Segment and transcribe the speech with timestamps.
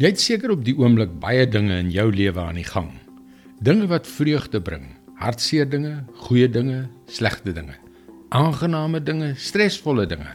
[0.00, 2.94] Jy het seker op die oomblik baie dinge in jou lewe aan die gang.
[3.60, 4.86] Dinge wat vreugde bring,
[5.20, 7.74] hartseer dinge, goeie dinge, slegte dinge,
[8.32, 10.30] aangename dinge, stresvolle dinge.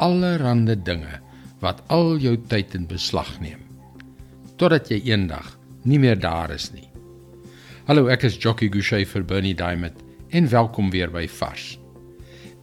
[0.00, 1.18] Allerhande dinge
[1.60, 3.60] wat al jou tyd in beslag neem.
[4.56, 6.88] Totdat jy eendag nie meer daar is nie.
[7.84, 10.00] Hallo, ek is Jockey Gouchee vir Bernie Diamond
[10.32, 11.74] en welkom weer by Vars.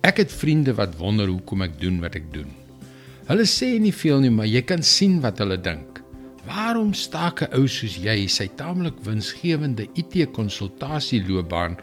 [0.01, 2.49] Ek het vriende wat wonder hoekom ek doen wat ek doen.
[3.29, 5.96] Hulle sê nie veel nie, maar jy kan sien wat hulle dink.
[6.47, 11.75] Waarom staak 'n ou soos jy sy taamlik winsgewende IT-konsultasieloopbaan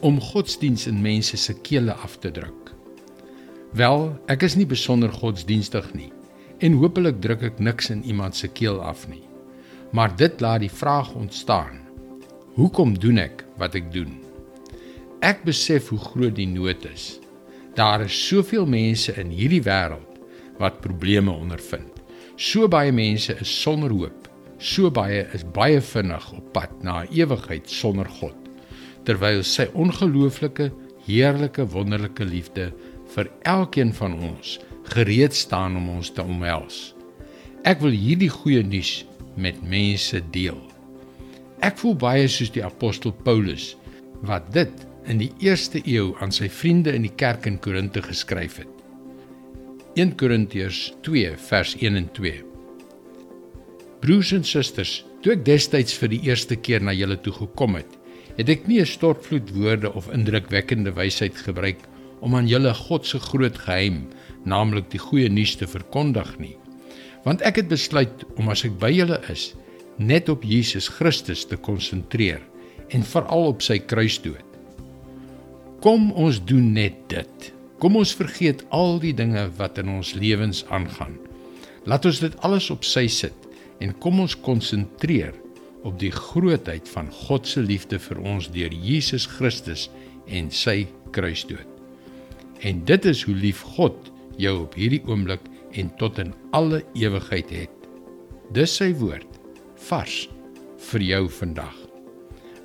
[0.00, 2.70] om godsdiens in mense se kele af te druk?
[3.72, 6.12] Wel, ek is nie besonder godsdienstig nie
[6.58, 9.24] en hopelik druk ek niks in iemand se keel af nie.
[9.90, 11.82] Maar dit laat die vraag ontstaan:
[12.54, 14.22] Hoekom doen ek wat ek doen?
[15.20, 17.18] Ek besef hoe groot die nood is.
[17.74, 20.20] Daar is soveel mense in hierdie wêreld
[20.58, 21.95] wat probleme ondervind.
[22.36, 24.26] So baie mense is sonder hoop.
[24.60, 28.36] So baie is baie vinnig op pad na ewigheid sonder God.
[29.08, 30.68] Terwyl sy ongelooflike,
[31.06, 32.68] heerlike, wonderlike liefde
[33.14, 34.58] vir elkeen van ons
[34.92, 36.92] gereed staan om ons te omhels.
[37.64, 39.06] Ek wil hierdie goeie nuus
[39.40, 40.60] met mense deel.
[41.64, 43.72] Ek voel baie soos die apostel Paulus
[44.28, 48.60] wat dit in die eerste eeu aan sy vriende in die kerk in Korinte geskryf
[48.60, 48.75] het.
[49.96, 52.40] 1 Korintiërs 2 vers 1 en 2
[54.02, 54.90] Broers en susters,
[55.24, 57.94] toe ek destyds vir die eerste keer na julle toe gekom het,
[58.36, 61.80] het ek nie 'n stortvloed woorde of indrukwekkende wysheid gebruik
[62.20, 64.04] om aan julle God se groot geheim,
[64.44, 66.56] naamlik die goeie nuus te verkondig nie.
[67.24, 69.54] Want ek het besluit om as ek by julle is,
[69.96, 72.42] net op Jesus Christus te konsentreer
[72.92, 74.44] en veral op sy kruisdood.
[75.80, 77.55] Kom ons doen net dit.
[77.82, 81.18] Kom ons vergeet al die dinge wat in ons lewens aangaan.
[81.84, 83.36] Laat ons dit alles op sy sit
[83.84, 85.36] en kom ons konsentreer
[85.86, 89.90] op die grootheid van God se liefde vir ons deur Jesus Christus
[90.26, 91.68] en sy kruisdood.
[92.64, 94.10] En dit is hoe lief God
[94.40, 95.44] jou op hierdie oomblik
[95.76, 97.76] en tot in alle ewigheid het.
[98.56, 99.38] Dis sy woord
[99.90, 100.24] vars
[100.88, 101.76] vir jou vandag.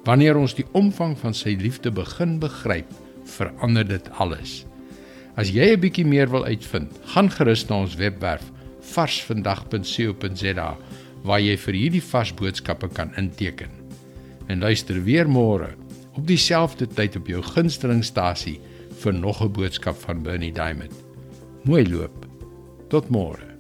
[0.08, 2.90] Wanneer ons die omvang van sy liefde begin begryp,
[3.28, 4.62] verander dit alles.
[5.36, 8.44] As jy 'n bietjie meer wil uitvind, gaan gerus na ons webwerf
[8.82, 10.78] varsvandag.co.za
[11.24, 13.70] waar jy vir hierdie vars boodskappe kan inteken.
[14.48, 15.76] En luister weer môre
[16.18, 18.60] op dieselfde tyd op jou gunstelingstasie
[19.04, 20.94] vir nog 'n boodskap van Bernie Diamond.
[21.64, 22.26] Mooi loop.
[22.90, 23.51] Tot môre.